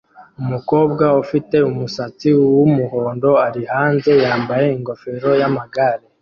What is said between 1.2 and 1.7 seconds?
ufite